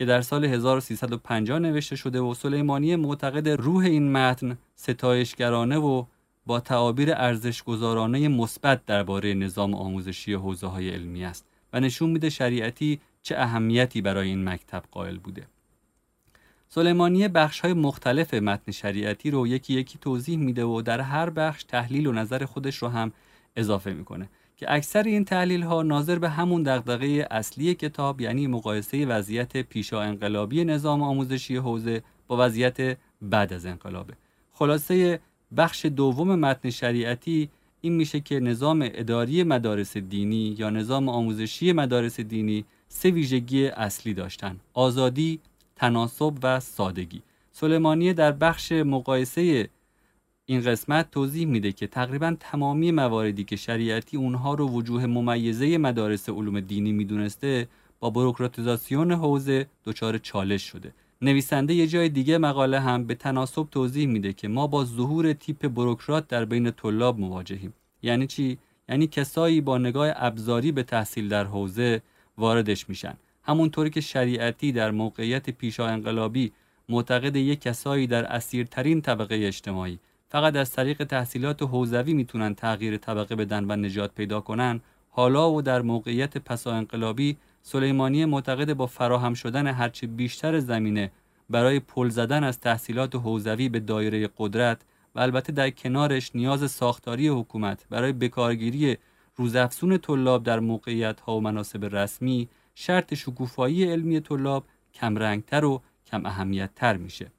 که 0.00 0.06
در 0.06 0.20
سال 0.20 0.44
1350 0.44 1.58
نوشته 1.58 1.96
شده 1.96 2.20
و 2.20 2.34
سلیمانی 2.34 2.96
معتقد 2.96 3.48
روح 3.48 3.84
این 3.84 4.12
متن 4.12 4.58
ستایشگرانه 4.74 5.78
و 5.78 6.04
با 6.46 6.60
تعابیر 6.60 7.12
ارزشگذارانه 7.12 8.28
مثبت 8.28 8.86
درباره 8.86 9.34
نظام 9.34 9.74
آموزشی 9.74 10.32
حوزه 10.32 10.66
های 10.66 10.90
علمی 10.90 11.24
است 11.24 11.44
و 11.72 11.80
نشون 11.80 12.10
میده 12.10 12.30
شریعتی 12.30 13.00
چه 13.22 13.38
اهمیتی 13.38 14.00
برای 14.00 14.28
این 14.28 14.48
مکتب 14.48 14.82
قائل 14.90 15.18
بوده. 15.18 15.46
سلیمانی 16.68 17.28
بخش 17.28 17.60
های 17.60 17.72
مختلف 17.72 18.34
متن 18.34 18.72
شریعتی 18.72 19.30
رو 19.30 19.46
یکی 19.46 19.74
یکی 19.74 19.98
توضیح 19.98 20.38
میده 20.38 20.64
و 20.64 20.82
در 20.82 21.00
هر 21.00 21.30
بخش 21.30 21.64
تحلیل 21.64 22.06
و 22.06 22.12
نظر 22.12 22.44
خودش 22.44 22.76
رو 22.76 22.88
هم 22.88 23.12
اضافه 23.56 23.92
می‌کنه 23.92 24.28
که 24.60 24.72
اکثر 24.72 25.02
این 25.02 25.24
تحلیل 25.24 25.62
ها 25.62 25.82
ناظر 25.82 26.18
به 26.18 26.28
همون 26.28 26.62
دغدغه 26.62 27.26
اصلی 27.30 27.74
کتاب 27.74 28.20
یعنی 28.20 28.46
مقایسه 28.46 29.06
وضعیت 29.06 29.56
پیشا 29.56 30.00
انقلابی 30.02 30.64
نظام 30.64 31.02
آموزشی 31.02 31.56
حوزه 31.56 32.02
با 32.28 32.36
وضعیت 32.46 32.98
بعد 33.22 33.52
از 33.52 33.66
انقلابه. 33.66 34.14
خلاصه 34.52 35.20
بخش 35.56 35.86
دوم 35.86 36.34
متن 36.34 36.70
شریعتی 36.70 37.48
این 37.80 37.92
میشه 37.92 38.20
که 38.20 38.40
نظام 38.40 38.88
اداری 38.94 39.42
مدارس 39.42 39.96
دینی 39.96 40.56
یا 40.58 40.70
نظام 40.70 41.08
آموزشی 41.08 41.72
مدارس 41.72 42.20
دینی 42.20 42.64
سه 42.88 43.10
ویژگی 43.10 43.66
اصلی 43.66 44.14
داشتن 44.14 44.56
آزادی، 44.74 45.40
تناسب 45.76 46.32
و 46.42 46.60
سادگی 46.60 47.22
سلیمانی 47.52 48.12
در 48.12 48.32
بخش 48.32 48.72
مقایسه 48.72 49.68
این 50.50 50.60
قسمت 50.60 51.10
توضیح 51.10 51.46
میده 51.46 51.72
که 51.72 51.86
تقریبا 51.86 52.36
تمامی 52.40 52.90
مواردی 52.90 53.44
که 53.44 53.56
شریعتی 53.56 54.16
اونها 54.16 54.54
رو 54.54 54.68
وجوه 54.68 55.06
ممیزه 55.06 55.78
مدارس 55.78 56.28
علوم 56.28 56.60
دینی 56.60 56.92
می‌دونسته 56.92 57.68
با 58.00 58.10
بروکراتیزاسیون 58.10 59.12
حوزه 59.12 59.66
دچار 59.84 60.18
چالش 60.18 60.62
شده. 60.62 60.92
نویسنده 61.22 61.74
یه 61.74 61.86
جای 61.86 62.08
دیگه 62.08 62.38
مقاله 62.38 62.80
هم 62.80 63.04
به 63.04 63.14
تناسب 63.14 63.66
توضیح 63.70 64.06
میده 64.06 64.32
که 64.32 64.48
ما 64.48 64.66
با 64.66 64.84
ظهور 64.84 65.32
تیپ 65.32 65.68
بروکرات 65.68 66.28
در 66.28 66.44
بین 66.44 66.70
طلاب 66.70 67.20
مواجهیم. 67.20 67.74
یعنی 68.02 68.26
چی؟ 68.26 68.58
یعنی 68.88 69.06
کسایی 69.06 69.60
با 69.60 69.78
نگاه 69.78 70.12
ابزاری 70.16 70.72
به 70.72 70.82
تحصیل 70.82 71.28
در 71.28 71.44
حوزه 71.44 72.02
واردش 72.38 72.88
میشن. 72.88 73.14
همونطوری 73.42 73.90
که 73.90 74.00
شریعتی 74.00 74.72
در 74.72 74.90
موقعیت 74.90 75.50
پیشا 75.50 75.86
انقلابی 75.86 76.52
معتقد 76.88 77.36
یک 77.36 77.60
کسایی 77.60 78.06
در 78.06 78.24
اسیرترین 78.24 79.00
طبقه 79.00 79.34
اجتماعی. 79.34 79.98
فقط 80.30 80.56
از 80.56 80.72
طریق 80.72 81.04
تحصیلات 81.04 81.62
حوزوی 81.62 82.14
می‌تونن 82.14 82.54
تغییر 82.54 82.96
طبقه 82.96 83.36
بدن 83.36 83.64
و 83.64 83.76
نجات 83.76 84.14
پیدا 84.14 84.40
کنن 84.40 84.80
حالا 85.10 85.50
و 85.50 85.62
در 85.62 85.82
موقعیت 85.82 86.38
پسا 86.38 86.72
انقلابی 86.72 87.36
سلیمانی 87.62 88.24
معتقد 88.24 88.72
با 88.72 88.86
فراهم 88.86 89.34
شدن 89.34 89.66
هرچه 89.66 90.06
بیشتر 90.06 90.58
زمینه 90.58 91.10
برای 91.50 91.80
پل 91.80 92.08
زدن 92.08 92.44
از 92.44 92.60
تحصیلات 92.60 93.14
حوزوی 93.14 93.68
به 93.68 93.80
دایره 93.80 94.28
قدرت 94.38 94.80
و 95.14 95.20
البته 95.20 95.52
در 95.52 95.70
کنارش 95.70 96.30
نیاز 96.34 96.70
ساختاری 96.70 97.28
حکومت 97.28 97.86
برای 97.90 98.12
بکارگیری 98.12 98.96
روزافزون 99.36 99.98
طلاب 99.98 100.42
در 100.42 100.60
موقعیت 100.60 101.20
ها 101.20 101.36
و 101.36 101.40
مناسب 101.40 101.96
رسمی 101.96 102.48
شرط 102.74 103.14
شکوفایی 103.14 103.84
علمی 103.84 104.20
طلاب 104.20 104.64
کمرنگتر 104.94 105.64
و 105.64 105.82
کم 106.06 106.26
اهمیتتر 106.26 106.96
میشه. 106.96 107.30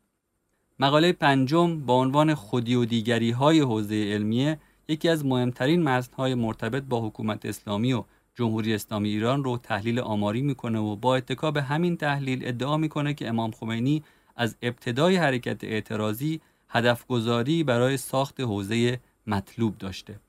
مقاله 0.81 1.11
پنجم 1.11 1.79
با 1.79 1.93
عنوان 1.93 2.33
خودی 2.33 2.75
و 2.75 2.85
دیگری 2.85 3.31
های 3.31 3.59
حوزه 3.59 3.95
علمیه 3.95 4.59
یکی 4.87 5.09
از 5.09 5.25
مهمترین 5.25 5.83
متن‌های 5.83 6.35
مرتبط 6.35 6.83
با 6.83 7.07
حکومت 7.07 7.45
اسلامی 7.45 7.93
و 7.93 8.03
جمهوری 8.35 8.73
اسلامی 8.73 9.09
ایران 9.09 9.43
رو 9.43 9.57
تحلیل 9.57 9.99
آماری 9.99 10.41
می‌کنه 10.41 10.79
و 10.79 10.95
با 10.95 11.15
اتکا 11.15 11.51
به 11.51 11.61
همین 11.61 11.97
تحلیل 11.97 12.47
ادعا 12.47 12.77
می‌کنه 12.77 13.13
که 13.13 13.27
امام 13.29 13.51
خمینی 13.51 14.03
از 14.35 14.55
ابتدای 14.61 15.15
حرکت 15.15 15.63
اعتراضی 15.63 16.41
هدف 16.69 17.07
گذاری 17.07 17.63
برای 17.63 17.97
ساخت 17.97 18.39
حوزه 18.39 18.99
مطلوب 19.27 19.77
داشته. 19.77 20.19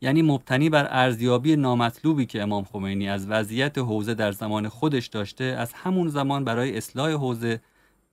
یعنی 0.00 0.22
مبتنی 0.22 0.70
بر 0.70 0.88
ارزیابی 0.90 1.56
نامطلوبی 1.56 2.26
که 2.26 2.42
امام 2.42 2.64
خمینی 2.64 3.08
از 3.08 3.26
وضعیت 3.26 3.78
حوزه 3.78 4.14
در 4.14 4.32
زمان 4.32 4.68
خودش 4.68 5.06
داشته 5.06 5.44
از 5.44 5.72
همون 5.72 6.08
زمان 6.08 6.44
برای 6.44 6.76
اصلاح 6.76 7.10
حوزه 7.12 7.60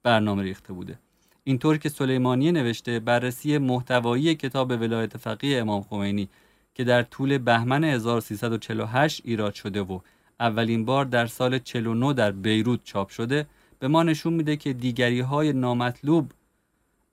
برنامه 0.04 0.44
ریخته 0.44 0.74
بوده. 0.74 1.00
اینطور 1.48 1.78
که 1.78 1.90
سلیمانی 1.90 2.52
نوشته 2.52 3.00
بررسی 3.00 3.58
محتوایی 3.58 4.36
کتاب 4.36 4.72
ولایت 4.72 5.18
فقیه 5.18 5.60
امام 5.62 5.82
خمینی 5.82 6.30
که 6.74 6.84
در 6.84 7.04
طول 7.04 7.38
بهمن 7.38 7.84
1348 7.84 9.22
ایراد 9.26 9.54
شده 9.54 9.82
و 9.82 10.00
اولین 10.40 10.86
بار 10.86 11.06
در 11.06 11.26
سال 11.26 11.60
49 11.60 12.14
در 12.14 12.32
بیروت 12.32 12.80
چاپ 12.84 13.10
شده 13.10 13.46
به 13.80 13.88
ما 13.88 14.04
نشون 14.04 14.34
میده 14.34 14.56
که 14.56 14.74
دیگری 14.74 15.20
های 15.20 15.54
نامطلوب 15.54 16.32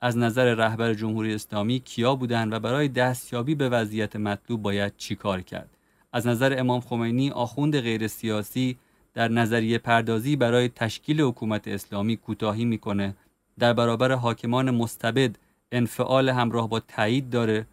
از 0.00 0.16
نظر 0.16 0.54
رهبر 0.54 0.94
جمهوری 0.94 1.34
اسلامی 1.34 1.80
کیا 1.80 2.14
بودند 2.14 2.52
و 2.52 2.58
برای 2.58 2.88
دستیابی 2.88 3.54
به 3.54 3.68
وضعیت 3.68 4.16
مطلوب 4.16 4.62
باید 4.62 4.96
چیکار 4.96 5.40
کرد. 5.40 5.70
از 6.12 6.26
نظر 6.26 6.58
امام 6.58 6.80
خمینی 6.80 7.30
آخوند 7.30 7.80
غیر 7.80 8.06
سیاسی 8.06 8.78
در 9.14 9.28
نظریه 9.28 9.78
پردازی 9.78 10.36
برای 10.36 10.68
تشکیل 10.68 11.20
حکومت 11.20 11.68
اسلامی 11.68 12.16
کوتاهی 12.16 12.64
می‌کنه 12.64 13.14
در 13.58 13.72
برابر 13.72 14.12
حاکمان 14.12 14.70
مستبد 14.70 15.36
انفعال 15.72 16.28
همراه 16.28 16.68
با 16.68 16.80
تایید 16.80 17.30
داره 17.30 17.66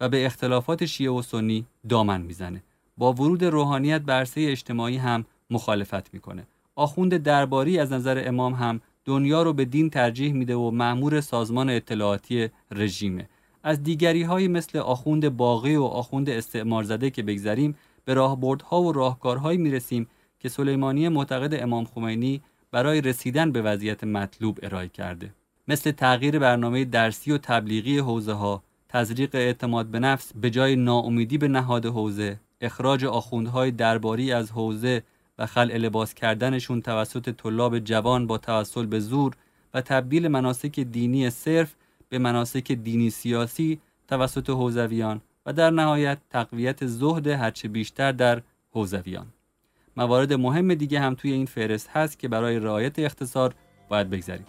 و 0.00 0.08
به 0.08 0.26
اختلافات 0.26 0.84
شیعه 0.84 1.10
و 1.10 1.22
سنی 1.22 1.66
دامن 1.88 2.20
می‌زنه. 2.20 2.62
با 2.98 3.12
ورود 3.12 3.44
روحانیت 3.44 4.02
به 4.02 4.12
عرصه 4.12 4.40
اجتماعی 4.40 4.96
هم 4.96 5.24
مخالفت 5.50 6.14
می‌کنه. 6.14 6.46
آخوند 6.76 7.16
درباری 7.16 7.78
از 7.78 7.92
نظر 7.92 8.22
امام 8.26 8.54
هم 8.54 8.80
دنیا 9.04 9.42
رو 9.42 9.52
به 9.52 9.64
دین 9.64 9.90
ترجیح 9.90 10.32
میده 10.32 10.54
و 10.54 10.70
مأمور 10.70 11.20
سازمان 11.20 11.70
اطلاعاتی 11.70 12.48
رژیمه. 12.70 13.28
از 13.62 13.82
دیگری 13.82 14.22
های 14.22 14.48
مثل 14.48 14.78
آخوند 14.78 15.36
باقی 15.36 15.76
و 15.76 15.84
آخوند 15.84 16.30
استعمار 16.30 16.84
زده 16.84 17.10
که 17.10 17.22
بگذریم 17.22 17.74
به 18.04 18.14
راهبردها 18.14 18.82
و 18.82 18.92
راهکارهایی 18.92 19.58
می‌رسیم 19.58 20.06
که 20.40 20.48
سلیمانی 20.48 21.08
معتقد 21.08 21.62
امام 21.62 21.84
خمینی 21.84 22.40
برای 22.72 23.00
رسیدن 23.00 23.52
به 23.52 23.62
وضعیت 23.62 24.04
مطلوب 24.04 24.58
ارائه 24.62 24.88
کرده. 24.88 25.30
مثل 25.68 25.90
تغییر 25.90 26.38
برنامه 26.38 26.84
درسی 26.84 27.32
و 27.32 27.38
تبلیغی 27.38 27.98
حوزه 27.98 28.32
ها 28.32 28.62
تزریق 28.88 29.34
اعتماد 29.34 29.86
به 29.86 29.98
نفس 29.98 30.32
به 30.34 30.50
جای 30.50 30.76
ناامیدی 30.76 31.38
به 31.38 31.48
نهاد 31.48 31.86
حوزه 31.86 32.40
اخراج 32.60 33.04
آخوندهای 33.04 33.70
درباری 33.70 34.32
از 34.32 34.50
حوزه 34.50 35.02
و 35.38 35.46
خلع 35.46 35.76
لباس 35.76 36.14
کردنشون 36.14 36.82
توسط 36.82 37.30
طلاب 37.30 37.78
جوان 37.78 38.26
با 38.26 38.38
توسل 38.38 38.86
به 38.86 39.00
زور 39.00 39.36
و 39.74 39.80
تبدیل 39.80 40.28
مناسک 40.28 40.80
دینی 40.80 41.30
صرف 41.30 41.74
به 42.08 42.18
مناسک 42.18 42.72
دینی 42.72 43.10
سیاسی 43.10 43.80
توسط 44.08 44.50
حوزویان 44.50 45.20
و 45.46 45.52
در 45.52 45.70
نهایت 45.70 46.18
تقویت 46.30 46.86
زهد 46.86 47.26
هرچه 47.26 47.68
بیشتر 47.68 48.12
در 48.12 48.42
حوزویان. 48.70 49.26
موارد 49.96 50.32
مهم 50.32 50.74
دیگه 50.74 51.00
هم 51.00 51.14
توی 51.14 51.32
این 51.32 51.46
فهرست 51.46 51.90
هست 51.90 52.18
که 52.18 52.28
برای 52.28 52.58
رعایت 52.58 52.98
اختصار 52.98 53.54
باید 53.88 54.10
بگذاریم 54.10 54.46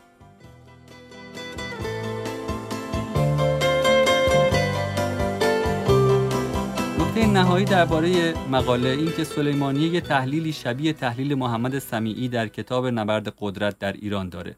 نکته 6.99 7.27
نهایی 7.27 7.65
درباره 7.65 8.33
مقاله 8.51 8.89
این 8.89 9.11
که 9.11 9.23
سلیمانی 9.23 9.79
یه 9.79 10.01
تحلیلی 10.01 10.53
شبیه 10.53 10.93
تحلیل 10.93 11.35
محمد 11.35 11.79
سمیعی 11.79 12.27
در 12.27 12.47
کتاب 12.47 12.87
نبرد 12.87 13.33
قدرت 13.39 13.79
در 13.79 13.91
ایران 13.91 14.29
داره. 14.29 14.55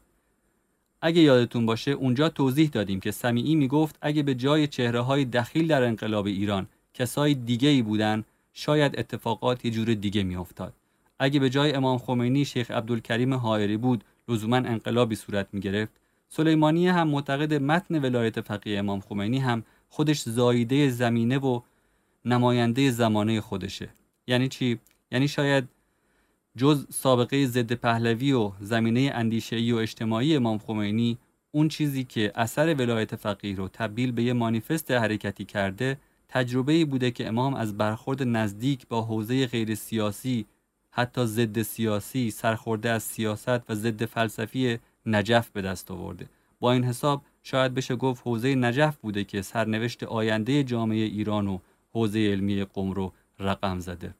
اگه 1.00 1.20
یادتون 1.20 1.66
باشه 1.66 1.90
اونجا 1.90 2.28
توضیح 2.28 2.68
دادیم 2.68 3.00
که 3.00 3.10
سمیعی 3.10 3.54
می‌گفت 3.54 3.98
اگه 4.02 4.22
به 4.22 4.34
جای 4.34 4.66
چهره 4.66 5.00
های 5.00 5.24
دخیل 5.24 5.68
در 5.68 5.82
انقلاب 5.82 6.26
ایران 6.26 6.66
کسای 6.94 7.34
دیگه 7.34 7.68
ای 7.68 7.82
بودن 7.82 8.24
شاید 8.52 8.98
اتفاقات 8.98 9.64
یه 9.64 9.70
جور 9.70 9.94
دیگه 9.94 10.22
میافتاد. 10.22 10.72
اگه 11.18 11.40
به 11.40 11.50
جای 11.50 11.72
امام 11.72 11.98
خمینی 11.98 12.44
شیخ 12.44 12.70
عبدالکریم 12.70 13.34
حائری 13.34 13.76
بود 13.76 14.04
لزوما 14.28 14.56
انقلابی 14.56 15.14
صورت 15.14 15.46
می 15.52 15.60
گرفت 15.60 15.92
سلیمانی 16.28 16.88
هم 16.88 17.08
معتقد 17.08 17.54
متن 17.54 17.98
ولایت 17.98 18.40
فقیه 18.40 18.78
امام 18.78 19.00
خمینی 19.00 19.38
هم 19.38 19.62
خودش 19.88 20.20
زاییده 20.20 20.90
زمینه 20.90 21.38
و 21.38 21.60
نماینده 22.24 22.90
زمانه 22.90 23.40
خودشه. 23.40 23.88
یعنی 24.26 24.48
چی؟ 24.48 24.78
یعنی 25.12 25.28
شاید 25.28 25.68
جز 26.56 26.86
سابقه 26.90 27.46
ضد 27.46 27.72
پهلوی 27.72 28.32
و 28.32 28.52
زمینه 28.60 29.10
اندیشه‌ای 29.14 29.72
و 29.72 29.76
اجتماعی 29.76 30.36
امام 30.36 30.58
خمینی 30.58 31.18
اون 31.52 31.68
چیزی 31.68 32.04
که 32.04 32.32
اثر 32.34 32.74
ولایت 32.74 33.16
فقیه 33.16 33.56
رو 33.56 33.68
تبدیل 33.68 34.12
به 34.12 34.22
یه 34.22 34.32
مانیفست 34.32 34.90
حرکتی 34.90 35.44
کرده 35.44 35.98
تجربه 36.28 36.84
بوده 36.84 37.10
که 37.10 37.28
امام 37.28 37.54
از 37.54 37.76
برخورد 37.76 38.22
نزدیک 38.22 38.88
با 38.88 39.02
حوزه 39.02 39.46
غیر 39.46 39.74
سیاسی 39.74 40.46
حتی 40.98 41.26
ضد 41.26 41.62
سیاسی 41.62 42.30
سرخورده 42.30 42.90
از 42.90 43.02
سیاست 43.02 43.70
و 43.70 43.74
ضد 43.74 44.04
فلسفی 44.04 44.78
نجف 45.06 45.50
به 45.50 45.62
دست 45.62 45.90
آورده. 45.90 46.28
با 46.60 46.72
این 46.72 46.84
حساب 46.84 47.22
شاید 47.42 47.74
بشه 47.74 47.96
گفت 47.96 48.22
حوزه 48.24 48.54
نجف 48.54 48.96
بوده 48.96 49.24
که 49.24 49.42
سرنوشت 49.42 50.02
آینده 50.02 50.64
جامعه 50.64 51.04
ایران 51.04 51.48
و 51.48 51.58
حوزه 51.92 52.18
علمی 52.18 52.64
قم 52.64 52.90
رو 52.92 53.12
رقم 53.38 53.78
زده. 53.78 54.14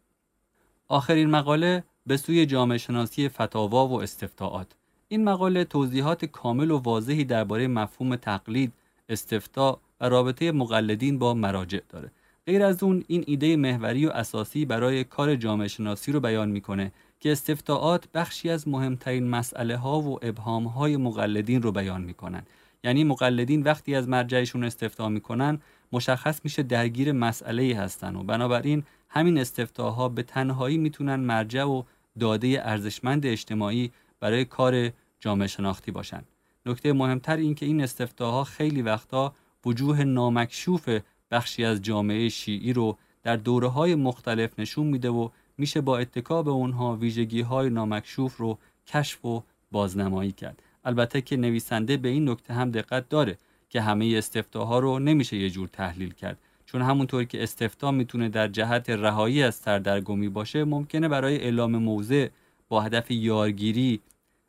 آخرین 0.89 1.31
مقاله 1.31 1.85
به 2.07 2.17
سوی 2.17 2.47
جامعه 2.47 2.79
شناسی 2.79 3.29
فتاوا 3.29 3.89
و 3.89 4.03
استفتاعات. 4.03 4.73
این 5.09 5.25
مقاله 5.25 5.65
توضیحات 5.65 6.25
کامل 6.25 6.71
و 6.71 6.79
واضحی 6.79 7.25
درباره 7.25 7.69
مفهوم 7.69 8.17
تقلید، 8.17 8.73
استفتا 9.09 9.81
و 10.01 10.09
رابطه 10.09 10.53
مقلدین 10.53 11.19
با 11.19 11.35
مراجع 11.35 11.81
داره. 11.89 12.11
غیر 12.47 12.63
از 12.63 12.83
اون 12.83 13.05
این 13.09 13.25
ایده 13.27 13.57
محوری 13.57 14.07
و 14.07 14.11
اساسی 14.11 14.65
برای 14.65 15.05
کار 15.05 15.37
جامعه 15.37 15.69
شناسی 15.69 16.13
رو 16.13 16.21
بیان 16.21 16.49
می‌کنه 16.49 16.93
که 17.21 17.33
استفتاعات 17.33 18.05
بخشی 18.15 18.51
از 18.51 18.69
مهمترین 18.69 19.29
مسئله 19.29 19.77
ها 19.77 20.01
و 20.01 20.19
ابهام 20.23 20.67
های 20.67 20.97
مقلدین 20.97 21.63
رو 21.63 21.73
بیان 21.73 22.03
می‌کنن. 22.03 22.43
یعنی 22.85 23.05
مقلدین 23.05 23.63
وقتی 23.63 23.95
از 23.95 24.09
مرجعشون 24.09 24.65
استفتا 24.65 25.09
می‌کنن 25.09 25.61
مشخص 25.93 26.41
میشه 26.45 26.63
درگیر 26.63 27.13
مسئله 27.13 27.77
هستن 27.77 28.17
و 28.17 28.23
بنابراین 28.23 28.83
همین 29.09 29.39
استفتاها 29.39 30.09
به 30.09 30.23
تنهایی 30.23 30.79
می‌تونن 30.79 31.17
مرجع 31.17 31.65
و 31.65 31.83
داده 32.21 32.61
ارزشمند 32.63 33.27
اجتماعی 33.27 33.93
برای 34.21 34.45
کار 34.45 34.91
جامعه 35.21 35.49
شناختی 35.49 35.91
باشن. 35.91 36.23
نکته 36.67 36.93
مهمتر 36.93 37.37
این 37.37 37.55
که 37.55 37.67
این 37.67 37.81
استفتاها 37.81 38.45
خیلی 38.45 38.83
وقتا 38.83 39.35
وجوه 39.65 40.05
نامکشوف 40.05 40.89
بخشی 41.31 41.65
از 41.65 41.83
جامعه 41.83 42.29
شیعی 42.29 42.73
رو 42.73 42.97
در 43.23 43.37
دوره 43.37 43.69
های 43.69 43.95
مختلف 43.95 44.59
نشون 44.59 44.87
میده 44.87 45.11
و 45.11 45.29
میشه 45.59 45.81
با 45.81 45.99
اتکا 45.99 46.43
به 46.43 46.51
اونها 46.51 46.97
ویژگی 46.97 47.41
های 47.41 47.71
نامکشوف 47.71 48.37
رو 48.37 48.59
کشف 48.87 49.25
و 49.25 49.43
بازنمایی 49.73 50.33
کرد. 50.33 50.63
البته 50.85 51.21
که 51.21 51.37
نویسنده 51.37 51.97
به 51.97 52.09
این 52.09 52.29
نکته 52.29 52.55
هم 52.55 52.71
دقت 52.71 53.09
داره 53.09 53.39
که 53.71 53.81
همه 53.81 54.15
استفتاها 54.17 54.79
رو 54.79 54.99
نمیشه 54.99 55.37
یه 55.37 55.51
جور 55.51 55.69
تحلیل 55.69 56.15
کرد 56.15 56.39
چون 56.67 56.83
همونطور 56.83 57.25
که 57.25 57.43
استفتا 57.43 57.91
می‌تونه 57.91 58.29
در 58.29 58.49
جهت 58.49 58.91
رهایی 58.91 59.43
از 59.43 59.55
سردرگمی 59.55 60.29
باشه 60.29 60.65
ممکنه 60.65 61.09
برای 61.09 61.37
اعلام 61.37 61.77
موضع 61.77 62.29
با 62.69 62.81
هدف 62.81 63.11
یارگیری 63.11 64.01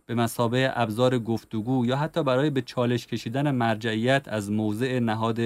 به 0.06 0.16
مسابه 0.16 0.72
ابزار 0.76 1.20
گفتگو 1.20 1.86
یا 1.86 1.96
حتی 1.96 2.24
برای 2.24 2.50
به 2.50 2.62
چالش 2.62 3.08
کشیدن 3.08 3.52
مرجعیت 3.52 4.28
از 4.28 4.52
موضع 4.52 5.00
نهاد 5.00 5.40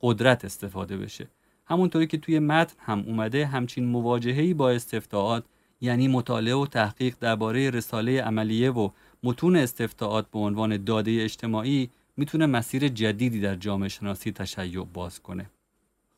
قدرت 0.00 0.44
استفاده 0.44 0.96
بشه. 0.96 1.28
همونطوری 1.64 2.06
که 2.06 2.18
توی 2.18 2.38
متن 2.38 2.74
هم 2.78 3.00
اومده 3.06 3.46
همچین 3.46 3.84
مواجهه‌ای 3.84 4.54
با 4.54 4.70
استفتاعات 4.70 5.44
یعنی 5.80 6.08
مطالعه 6.08 6.54
و 6.54 6.66
تحقیق 6.66 7.16
درباره 7.20 7.70
رساله 7.70 8.22
عملیه 8.22 8.70
و 8.70 8.90
متون 9.22 9.56
استفتاعات 9.56 10.30
به 10.30 10.38
عنوان 10.38 10.84
داده 10.84 11.22
اجتماعی 11.22 11.90
می‌تونه 12.16 12.46
مسیر 12.46 12.88
جدیدی 12.88 13.40
در 13.40 13.54
جامعه 13.54 13.88
شناسی 13.88 14.32
تشیع 14.32 14.84
باز 14.84 15.20
کنه. 15.20 15.50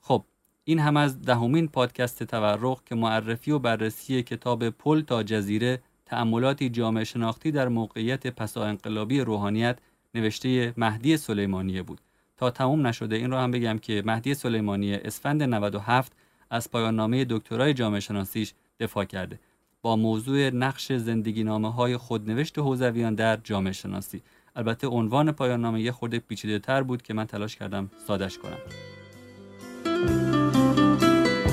خب 0.01 0.25
این 0.65 0.79
هم 0.79 0.97
از 0.97 1.23
دهمین 1.23 1.69
پادکست 1.69 2.23
تورق 2.23 2.85
که 2.85 2.95
معرفی 2.95 3.51
و 3.51 3.59
بررسی 3.59 4.23
کتاب 4.23 4.71
پل 4.71 5.01
تا 5.01 5.23
جزیره 5.23 5.83
تأملاتی 6.07 6.69
جامعه 6.69 7.05
شناختی 7.05 7.51
در 7.51 7.69
موقعیت 7.69 8.27
پسا 8.27 8.65
انقلابی 8.65 9.21
روحانیت 9.21 9.79
نوشته 10.15 10.75
مهدی 10.77 11.17
سلیمانیه 11.17 11.83
بود. 11.83 12.01
تا 12.39 12.51
تموم 12.51 12.87
نشده. 12.87 13.17
این 13.17 13.31
رو 13.31 13.37
هم 13.37 13.51
بگم 13.51 13.79
که 13.79 14.03
مهدی 14.07 14.35
سلیمانی 14.35 14.95
اسفند 14.95 15.43
97 15.43 16.13
از 16.51 16.71
پایان 16.71 16.97
نامه 16.97 17.27
دکترای 17.31 17.75
جامعه 17.75 18.01
شناسیش 18.01 18.53
دفاع 18.81 19.05
کرده. 19.05 19.39
با 19.83 19.97
موضوع 19.97 20.51
نقش 20.51 20.93
زندگی 20.93 21.45
نامه 21.45 21.73
های 21.73 21.97
خودنوشت 21.97 22.59
حوزویان 22.59 23.15
در 23.15 23.37
جامعه 23.37 23.73
شناسی. 23.73 24.23
البته 24.57 24.87
عنوان 24.87 25.33
پایان 25.33 25.61
نامه 25.61 25.81
یه 25.81 25.93
خورده 25.93 26.19
پیچیده 26.19 26.59
تر 26.59 26.83
بود 26.83 27.03
که 27.03 27.15
من 27.15 27.27
تلاش 27.27 27.57
کردم 27.57 27.91
سادش 28.07 28.39
کنم. 28.39 28.59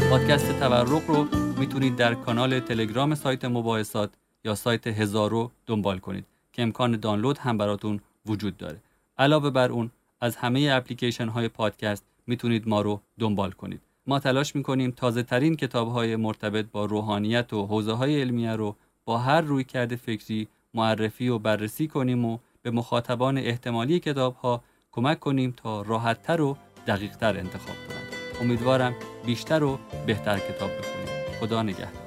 پادکست 0.10 0.60
تورق 0.60 1.08
رو 1.08 1.28
می‌تونید 1.60 1.96
در 1.96 2.14
کانال 2.14 2.60
تلگرام 2.60 3.16
سایت 3.16 3.46
مباحثات 3.46 4.14
یا 4.44 4.56
سایت 4.56 4.88
هزارو 4.88 5.52
دنبال 5.66 6.00
کنید 6.00 6.26
که 6.54 6.62
امکان 6.62 7.00
دانلود 7.00 7.38
هم 7.38 7.58
براتون 7.58 8.00
وجود 8.26 8.58
داره. 8.58 8.78
علاوه 9.18 9.50
بر 9.50 9.72
اون 9.72 9.92
از 10.22 10.36
همه 10.36 10.70
اپلیکیشن 10.72 11.28
های 11.28 11.48
پادکست 11.48 12.06
می‌تونید 12.28 12.68
ما 12.68 12.82
رو 12.82 13.02
دنبال 13.20 13.52
کنید. 13.52 13.82
ما 14.08 14.20
تلاش 14.20 14.56
می‌کنیم 14.56 14.92
تازه 14.92 15.24
ترین 15.24 15.56
کتاب 15.56 15.92
های 15.92 16.16
مرتبط 16.16 16.66
با 16.72 16.86
روحانیت 16.86 17.54
و 17.54 17.66
حوزه 17.66 17.94
های 17.94 18.22
علمیه 18.22 18.56
رو 18.56 18.76
با 19.06 19.18
هر 19.18 19.42
روی 19.42 19.64
کرده 19.64 19.96
فکری 19.96 20.48
معرفی 20.74 21.30
و 21.30 21.40
بررسی 21.40 21.88
کنیم 21.88 22.26
و 22.26 22.38
به 22.62 22.72
مخاطبان 22.72 23.38
احتمالی 23.38 24.00
کتاب 24.00 24.36
ها 24.36 24.64
کمک 24.92 25.20
کنیم 25.20 25.54
تا 25.58 25.82
راحتتر 25.82 26.42
و 26.42 26.58
دقیقتر 26.88 27.38
انتخاب 27.38 27.76
کنند. 27.88 28.42
امیدوارم 28.42 28.94
بیشتر 29.26 29.64
و 29.64 29.80
بهتر 30.06 30.38
کتاب 30.40 30.70
بخونید. 30.70 31.40
خدا 31.40 31.64
نگهدار. 31.64 32.05